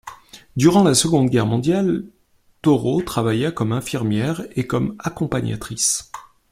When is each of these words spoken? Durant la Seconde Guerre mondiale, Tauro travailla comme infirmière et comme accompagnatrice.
Durant 0.55 0.81
la 0.83 0.95
Seconde 0.95 1.29
Guerre 1.29 1.45
mondiale, 1.45 2.05
Tauro 2.63 3.03
travailla 3.03 3.51
comme 3.51 3.71
infirmière 3.71 4.41
et 4.55 4.65
comme 4.65 4.95
accompagnatrice. 4.97 6.11